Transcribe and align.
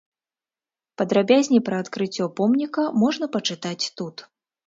Падрабязней 1.01 1.61
пра 1.67 1.75
адкрыццё 1.85 2.25
помніка 2.39 2.85
можна 3.05 3.25
пачытаць 3.35 3.85
тут. 4.01 4.15